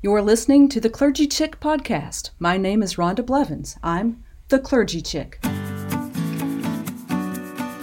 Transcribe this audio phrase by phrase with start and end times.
[0.00, 2.30] You're listening to the Clergy Chick podcast.
[2.38, 3.76] My name is Rhonda Blevins.
[3.82, 5.40] I'm the Clergy Chick.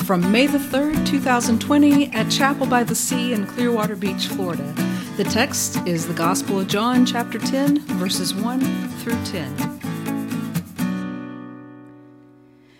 [0.05, 4.63] From May the 3rd, 2020, at Chapel by the Sea in Clearwater Beach, Florida.
[5.17, 8.61] The text is the Gospel of John, chapter 10, verses 1
[8.99, 9.53] through 10.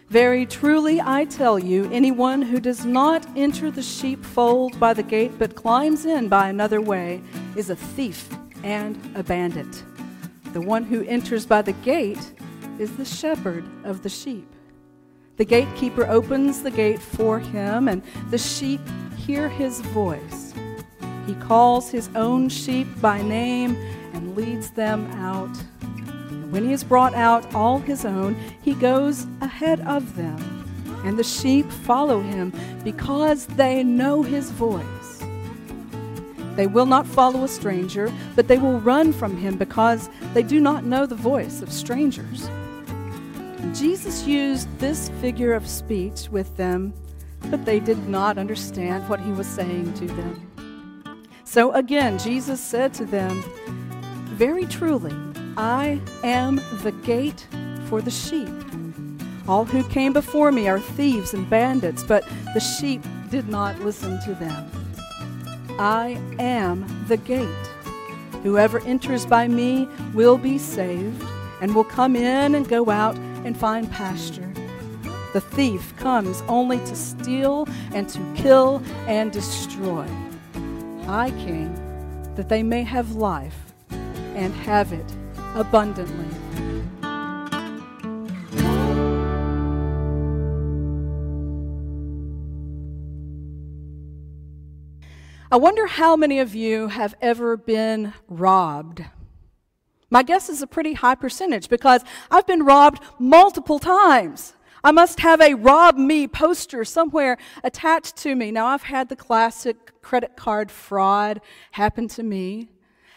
[0.07, 5.37] Very truly, I tell you, anyone who does not enter the sheepfold by the gate
[5.37, 7.21] but climbs in by another way
[7.57, 8.29] is a thief
[8.65, 9.83] and a bandit.
[10.51, 12.33] The one who enters by the gate
[12.79, 14.51] is the shepherd of the sheep.
[15.37, 18.81] The gatekeeper opens the gate for him, and the sheep
[19.15, 20.53] hear his voice.
[21.27, 23.75] He calls his own sheep by name
[24.13, 25.55] and leads them out.
[25.81, 30.37] And when he has brought out all his own, he goes ahead of them,
[31.03, 32.51] and the sheep follow him
[32.83, 34.94] because they know his voice.
[36.55, 40.59] They will not follow a stranger, but they will run from him because they do
[40.59, 42.49] not know the voice of strangers.
[43.73, 46.93] Jesus used this figure of speech with them,
[47.49, 51.21] but they did not understand what he was saying to them.
[51.43, 53.43] So again, Jesus said to them,
[54.35, 55.13] Very truly,
[55.57, 57.47] I am the gate
[57.87, 58.49] for the sheep.
[59.47, 64.19] All who came before me are thieves and bandits, but the sheep did not listen
[64.25, 64.84] to them.
[65.77, 67.47] I am the gate.
[68.43, 71.23] Whoever enters by me will be saved
[71.61, 74.51] and will come in and go out and find pasture.
[75.33, 80.07] The thief comes only to steal and to kill and destroy.
[81.07, 81.75] I came
[82.35, 85.13] that they may have life and have it
[85.55, 86.44] abundantly.
[95.55, 99.05] I wonder how many of you have ever been robbed.
[100.09, 104.51] My guess is a pretty high percentage because I've been robbed multiple times.
[104.83, 108.51] I must have a rob me poster somewhere attached to me.
[108.51, 111.39] Now, I've had the classic credit card fraud
[111.71, 112.67] happen to me.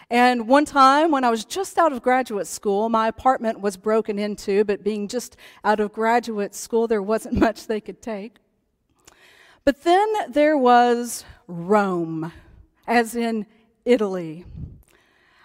[0.08, 4.16] And one time when I was just out of graduate school, my apartment was broken
[4.16, 8.36] into, but being just out of graduate school, there wasn't much they could take.
[9.64, 12.30] But then there was Rome,
[12.86, 13.46] as in
[13.84, 14.44] Italy.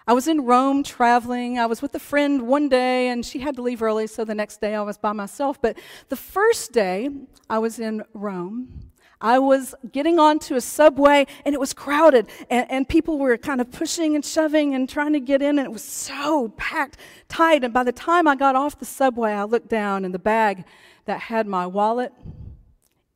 [0.06, 1.58] I was in Rome traveling.
[1.58, 4.36] I was with a friend one day and she had to leave early, so the
[4.36, 5.62] next day I was by myself.
[5.62, 5.78] But
[6.10, 7.10] the first day
[7.50, 8.92] I was in Rome,
[9.22, 13.62] I was getting onto a subway and it was crowded and, and people were kind
[13.62, 16.98] of pushing and shoving and trying to get in and it was so packed
[17.30, 17.64] tight.
[17.64, 20.66] And by the time I got off the subway, I looked down and the bag
[21.06, 22.12] that had my wallet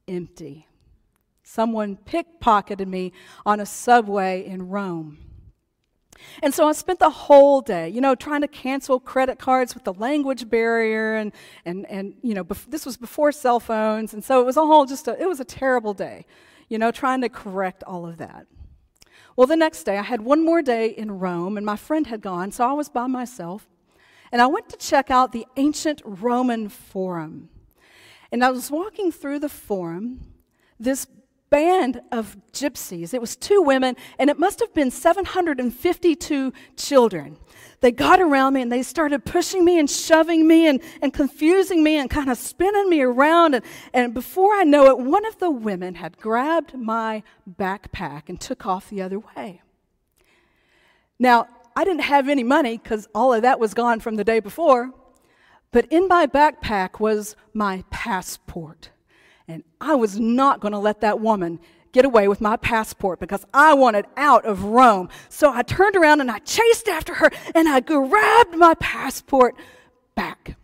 [0.08, 0.67] empty.
[1.50, 3.14] Someone pickpocketed me
[3.46, 5.18] on a subway in Rome.
[6.44, 9.86] And so I spent the whole day, you know, trying to cancel credit cards with
[9.86, 11.32] the language barrier, and
[11.64, 14.86] and and you know, bef- this was before cell phones, and so it was all
[14.86, 16.26] just a, it was a terrible day,
[16.68, 18.46] you know, trying to correct all of that.
[19.38, 22.20] Well, the next day I had one more day in Rome, and my friend had
[22.20, 23.70] gone, so I was by myself,
[24.34, 27.48] and I went to check out the ancient Roman Forum,
[28.34, 30.34] and I was walking through the Forum.
[30.78, 31.08] This
[31.50, 33.14] band of gypsies.
[33.14, 37.38] It was two women, and it must have been 752 children.
[37.80, 41.84] They got around me and they started pushing me and shoving me and, and confusing
[41.84, 43.54] me and kind of spinning me around.
[43.54, 48.40] And, and before I know it, one of the women had grabbed my backpack and
[48.40, 49.62] took off the other way.
[51.20, 54.40] Now, I didn't have any money because all of that was gone from the day
[54.40, 54.92] before,
[55.72, 58.90] but in my backpack was my passport.
[59.48, 61.60] And I was not going to let that woman
[61.92, 65.10] get away with my passport because I wanted out of Rome.
[65.30, 69.56] So I turned around and I chased after her and I grabbed my passport
[70.16, 70.58] back.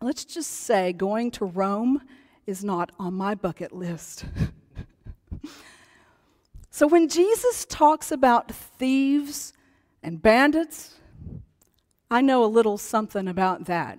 [0.00, 2.02] Let's just say going to Rome
[2.46, 4.24] is not on my bucket list.
[6.70, 9.52] so when Jesus talks about thieves
[10.02, 10.94] and bandits,
[12.10, 13.98] I know a little something about that.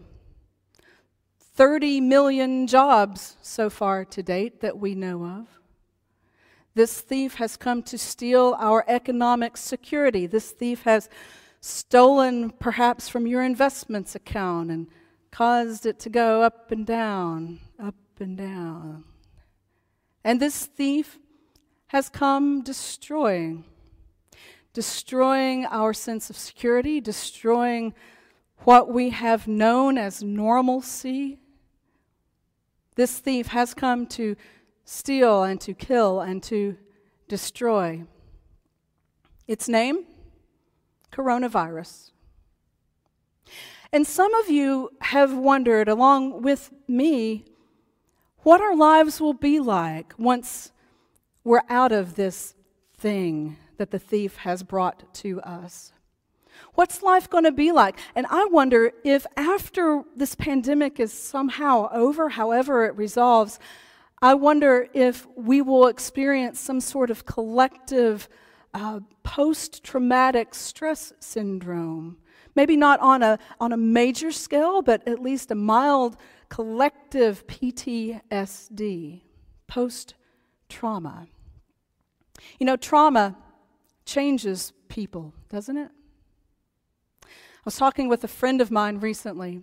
[1.55, 5.47] 30 million jobs so far to date that we know of.
[6.75, 10.25] This thief has come to steal our economic security.
[10.25, 11.07] This thief has
[11.61, 14.87] stolen perhaps from your investments account and
[15.31, 19.03] caused it to go up and down, up and down.
[20.23, 21.19] And this thief
[21.87, 23.65] has come destroying,
[24.73, 27.93] destroying our sense of security, destroying
[28.59, 31.39] what we have known as normalcy.
[32.95, 34.35] This thief has come to
[34.83, 36.77] steal and to kill and to
[37.27, 38.03] destroy.
[39.47, 40.05] Its name?
[41.11, 42.11] Coronavirus.
[43.91, 47.45] And some of you have wondered, along with me,
[48.39, 50.71] what our lives will be like once
[51.43, 52.55] we're out of this
[52.97, 55.93] thing that the thief has brought to us.
[56.75, 57.99] What's life going to be like?
[58.15, 63.59] And I wonder if after this pandemic is somehow over, however it resolves,
[64.21, 68.29] I wonder if we will experience some sort of collective
[68.73, 72.17] uh, post traumatic stress syndrome.
[72.55, 76.17] Maybe not on a, on a major scale, but at least a mild
[76.49, 79.21] collective PTSD,
[79.67, 80.13] post
[80.69, 81.27] trauma.
[82.59, 83.35] You know, trauma
[84.05, 85.91] changes people, doesn't it?
[87.23, 89.61] I was talking with a friend of mine recently,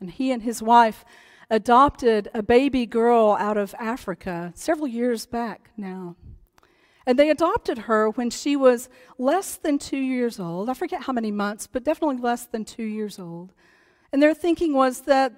[0.00, 1.04] and he and his wife
[1.50, 6.16] adopted a baby girl out of Africa several years back now.
[7.06, 8.88] And they adopted her when she was
[9.18, 10.70] less than two years old.
[10.70, 13.52] I forget how many months, but definitely less than two years old.
[14.12, 15.32] And their thinking was that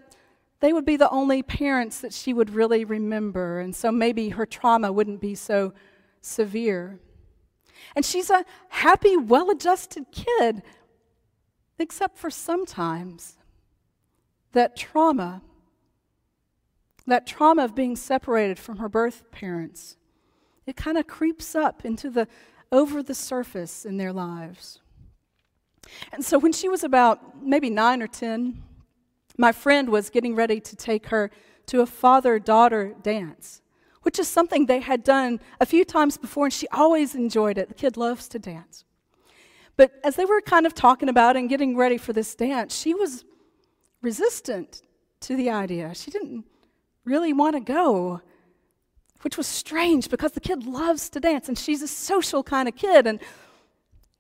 [0.61, 4.47] they would be the only parents that she would really remember, and so maybe her
[4.47, 5.73] trauma wouldn't be so
[6.21, 7.01] severe.
[7.95, 10.63] And she's a happy, well adjusted kid,
[11.79, 13.37] except for sometimes
[14.53, 15.43] that trauma
[17.07, 19.97] that trauma of being separated from her birth parents,
[20.67, 22.29] it kind of creeps up into the
[22.71, 24.81] over the surface in their lives.
[26.13, 28.63] And so when she was about maybe nine or 10,
[29.37, 31.31] my friend was getting ready to take her
[31.67, 33.62] to a father daughter dance,
[34.03, 37.69] which is something they had done a few times before, and she always enjoyed it.
[37.69, 38.85] The kid loves to dance.
[39.77, 42.95] But as they were kind of talking about and getting ready for this dance, she
[42.95, 43.25] was
[44.03, 44.83] resistant
[45.21, 45.95] to the idea.
[45.95, 46.45] She didn't
[47.05, 48.21] really want to go,
[49.23, 52.77] which was strange because the kid loves to dance and she's a social kind of
[52.77, 53.07] kid.
[53.07, 53.21] And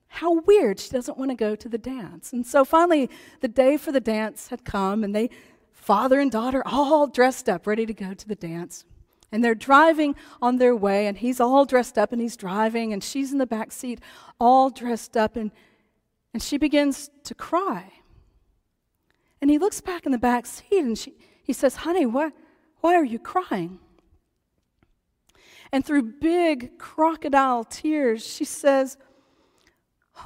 [0.08, 2.32] how weird, she doesn't want to go to the dance.
[2.32, 3.08] And so finally,
[3.40, 5.30] the day for the dance had come, and they,
[5.70, 8.84] father and daughter, all dressed up, ready to go to the dance.
[9.32, 13.02] And they're driving on their way, and he's all dressed up, and he's driving, and
[13.02, 13.98] she's in the back seat,
[14.38, 15.50] all dressed up, and,
[16.34, 17.92] and she begins to cry.
[19.40, 22.32] And he looks back in the back seat, and she, he says, Honey, what,
[22.80, 23.80] why are you crying?
[25.72, 28.98] And through big crocodile tears, she says,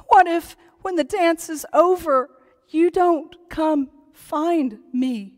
[0.07, 2.29] What if, when the dance is over,
[2.67, 5.36] you don't come find me?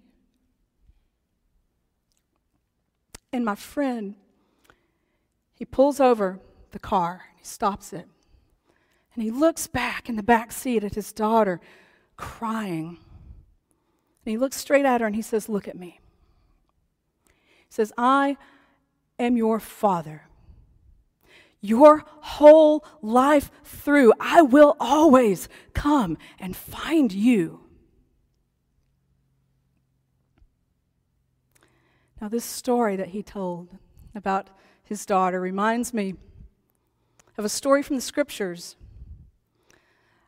[3.31, 4.15] And my friend,
[5.53, 6.39] he pulls over
[6.71, 8.07] the car, he stops it,
[9.13, 11.59] and he looks back in the back seat at his daughter
[12.15, 12.97] crying.
[14.25, 15.99] And he looks straight at her and he says, Look at me
[17.27, 18.37] He says, I
[19.17, 20.23] am your father.
[21.61, 27.61] Your whole life through, I will always come and find you.
[32.21, 33.69] Now, this story that he told
[34.13, 34.49] about
[34.83, 36.15] his daughter reminds me
[37.37, 38.75] of a story from the scriptures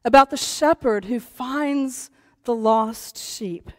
[0.06, 2.10] about the shepherd who finds
[2.46, 3.72] the lost sheep.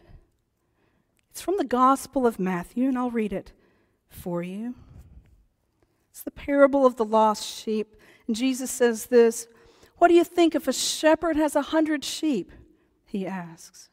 [1.31, 3.51] It's from the Gospel of Matthew, and I'll read it
[4.07, 4.75] for you.
[6.11, 7.95] It's the parable of the lost sheep.
[8.27, 9.47] And Jesus says this
[9.97, 12.51] What do you think if a shepherd has a hundred sheep?
[13.05, 13.89] He asks.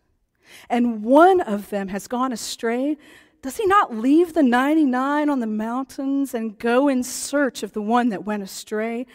[0.68, 2.98] And one of them has gone astray.
[3.42, 7.82] Does he not leave the 99 on the mountains and go in search of the
[7.82, 9.06] one that went astray?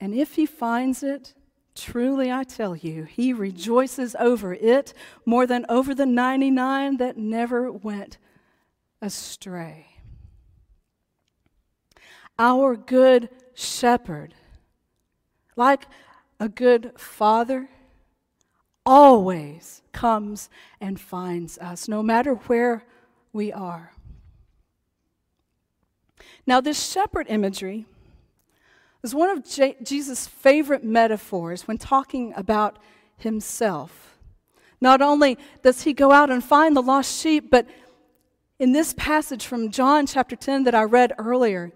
[0.00, 1.34] And if he finds it,
[1.78, 4.92] Truly, I tell you, he rejoices over it
[5.24, 8.18] more than over the 99 that never went
[9.00, 9.86] astray.
[12.36, 14.34] our good shepherd,
[15.54, 15.86] like
[16.40, 17.68] a good father,
[18.84, 22.84] always comes and finds us, no matter where
[23.32, 23.92] we are.
[26.46, 27.86] Now, this shepherd imagery
[29.02, 32.78] is one of J- Jesus' favorite metaphors when talking about
[33.16, 34.18] himself.
[34.80, 37.66] Not only does he go out and find the lost sheep, but
[38.58, 41.72] in this passage from John chapter 10 that I read earlier,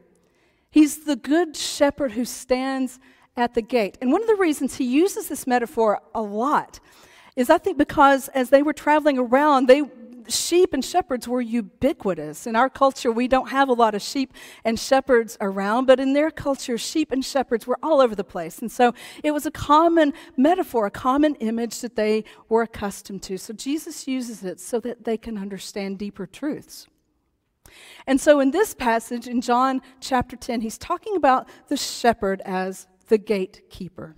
[0.70, 2.98] he's the good shepherd who stands
[3.36, 3.98] at the gate.
[4.00, 6.80] And one of the reasons he uses this metaphor a lot
[7.36, 9.82] is I think because as they were traveling around, they
[10.28, 12.46] sheep and shepherds were ubiquitous.
[12.46, 14.32] In our culture, we don't have a lot of sheep
[14.64, 18.58] and shepherds around, but in their culture, sheep and shepherds were all over the place.
[18.58, 23.38] And so it was a common metaphor, a common image that they were accustomed to.
[23.38, 26.86] So Jesus uses it so that they can understand deeper truths.
[28.06, 32.86] And so in this passage, in John chapter 10, he's talking about the shepherd as
[33.08, 34.16] the gatekeeper.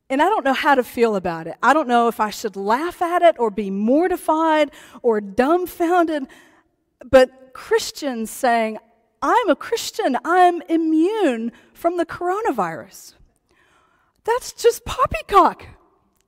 [0.09, 1.55] and I don't know how to feel about it.
[1.63, 6.27] I don't know if I should laugh at it or be mortified or dumbfounded,
[7.09, 8.77] but Christians saying,
[9.21, 13.13] I'm a Christian, I'm immune from the coronavirus.
[14.23, 15.65] That's just poppycock.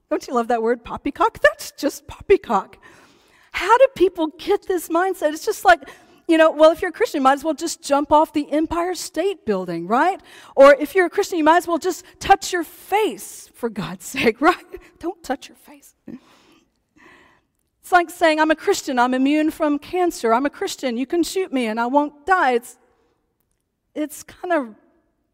[0.10, 1.40] Don't you love that word, poppycock?
[1.40, 2.78] That's just poppycock.
[3.54, 5.32] How do people get this mindset?
[5.32, 5.88] It's just like,
[6.28, 8.52] you know, well, if you're a Christian, you might as well just jump off the
[8.52, 10.20] Empire State Building, right?
[10.56, 14.06] Or if you're a Christian, you might as well just touch your face, for God's
[14.18, 14.66] sake, right?
[15.00, 15.96] Don't touch your face.
[16.08, 20.34] It's like saying, I'm a Christian, I'm immune from cancer.
[20.34, 22.54] I'm a Christian, you can shoot me and I won't die.
[22.54, 22.78] It's,
[23.94, 24.76] it's kind of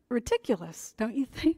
[0.09, 1.57] ridiculous, don't you think?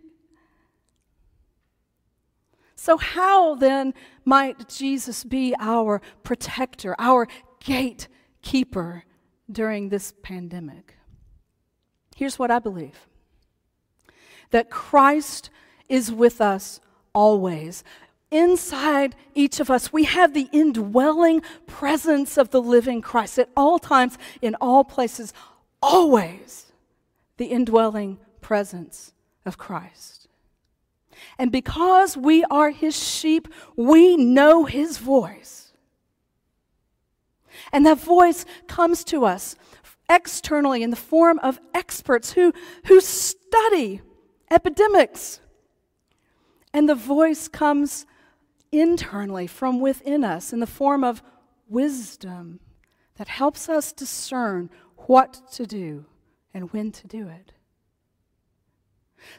[2.81, 3.93] So, how then
[4.25, 7.27] might Jesus be our protector, our
[7.63, 9.03] gatekeeper
[9.51, 10.95] during this pandemic?
[12.15, 13.07] Here's what I believe
[14.49, 15.51] that Christ
[15.89, 16.81] is with us
[17.13, 17.83] always.
[18.31, 23.77] Inside each of us, we have the indwelling presence of the living Christ at all
[23.77, 25.35] times, in all places,
[25.83, 26.71] always
[27.37, 29.13] the indwelling presence
[29.45, 30.20] of Christ.
[31.37, 35.73] And because we are his sheep, we know his voice.
[37.71, 39.55] And that voice comes to us
[40.09, 42.53] externally in the form of experts who,
[42.85, 44.01] who study
[44.49, 45.39] epidemics.
[46.73, 48.05] And the voice comes
[48.71, 51.21] internally from within us in the form of
[51.67, 52.59] wisdom
[53.15, 54.69] that helps us discern
[55.07, 56.05] what to do
[56.53, 57.53] and when to do it.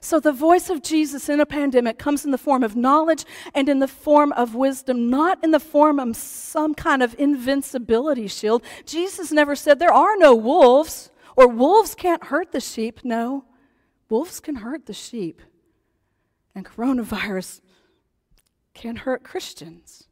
[0.01, 3.25] So, the voice of Jesus in a pandemic comes in the form of knowledge
[3.55, 8.29] and in the form of wisdom, not in the form of some kind of invincibility
[8.29, 8.62] shield.
[8.87, 13.01] Jesus never said there are no wolves or wolves can't hurt the sheep.
[13.05, 13.45] No.
[14.09, 15.41] wolves can hurt the sheep,
[16.55, 17.61] and coronavirus
[18.75, 20.05] can hurt Christians.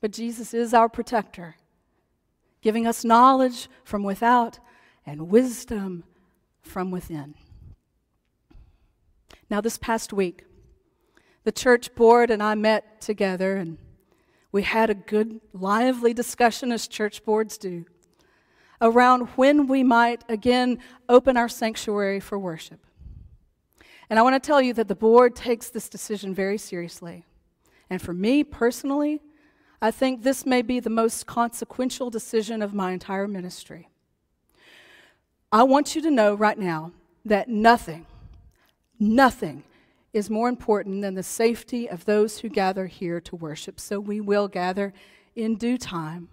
[0.00, 1.56] But Jesus is our protector,
[2.62, 4.58] giving us knowledge from without
[5.04, 6.04] and wisdom
[6.62, 7.34] from within.
[9.50, 10.44] Now, this past week,
[11.42, 13.78] the church board and I met together and
[14.52, 17.84] we had a good, lively discussion, as church boards do,
[18.80, 20.78] around when we might again
[21.08, 22.80] open our sanctuary for worship.
[24.08, 27.26] And I want to tell you that the board takes this decision very seriously.
[27.88, 29.20] And for me personally,
[29.82, 33.88] I think this may be the most consequential decision of my entire ministry.
[35.52, 36.92] I want you to know right now
[37.24, 38.06] that nothing,
[39.00, 39.64] nothing
[40.12, 43.80] is more important than the safety of those who gather here to worship.
[43.80, 44.92] So we will gather
[45.34, 46.28] in due time.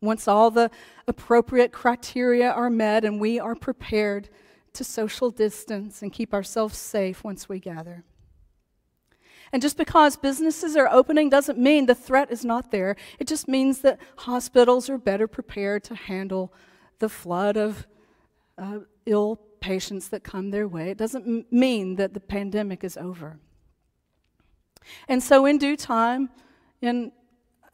[0.00, 0.70] Once all the
[1.06, 4.28] appropriate criteria are met and we are prepared
[4.72, 8.04] to social distance and keep ourselves safe once we gather.
[9.52, 12.96] And just because businesses are opening doesn't mean the threat is not there.
[13.18, 16.52] It just means that hospitals are better prepared to handle
[16.98, 17.86] the flood of
[18.56, 20.90] uh, ill patients that come their way.
[20.90, 23.38] It doesn't mean that the pandemic is over.
[25.08, 26.30] And so, in due time,
[26.80, 27.12] in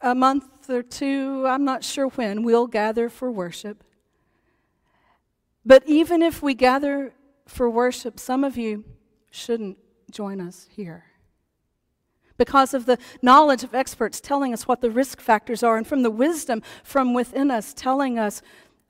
[0.01, 3.83] a month or two, I'm not sure when, we'll gather for worship.
[5.65, 7.13] But even if we gather
[7.47, 8.83] for worship, some of you
[9.31, 9.77] shouldn't
[10.11, 11.05] join us here.
[12.37, 16.03] Because of the knowledge of experts telling us what the risk factors are, and from
[16.03, 18.41] the wisdom from within us telling us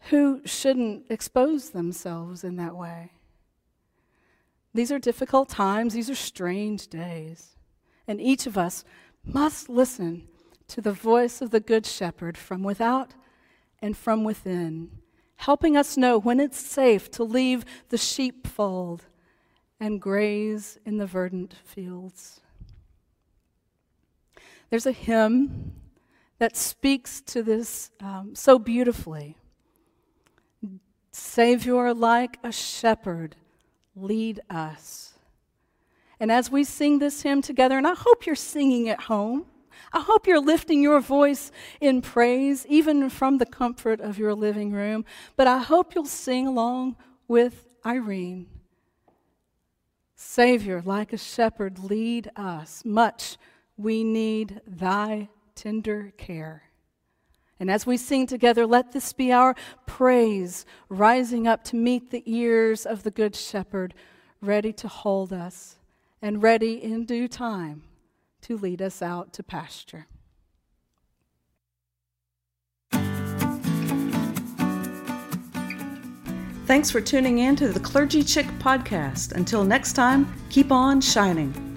[0.10, 3.12] who shouldn't expose themselves in that way.
[4.74, 7.56] These are difficult times, these are strange days.
[8.08, 8.84] And each of us
[9.24, 10.28] must listen
[10.68, 13.14] to the voice of the Good Shepherd from without
[13.82, 14.92] and from within,
[15.38, 19.06] helping us know when it's safe to leave the sheepfold
[19.80, 22.42] and graze in the verdant fields.
[24.70, 25.74] There's a hymn
[26.40, 29.38] that speaks to this um, so beautifully.
[31.16, 33.38] Savior, like a shepherd,
[33.96, 35.14] lead us.
[36.20, 39.46] And as we sing this hymn together, and I hope you're singing at home,
[39.94, 44.74] I hope you're lifting your voice in praise, even from the comfort of your living
[44.74, 45.06] room,
[45.38, 46.98] but I hope you'll sing along
[47.30, 48.48] with Irene.
[50.18, 52.84] Savior, like a shepherd, lead us.
[52.84, 53.38] Much
[53.78, 56.65] we need thy tender care.
[57.60, 62.24] And as we sing together, let this be our praise, rising up to meet the
[62.26, 63.94] ears of the Good Shepherd,
[64.42, 65.78] ready to hold us
[66.22, 67.84] and ready in due time
[68.42, 70.08] to lead us out to pasture.
[76.66, 79.34] Thanks for tuning in to the Clergy Chick podcast.
[79.34, 81.75] Until next time, keep on shining.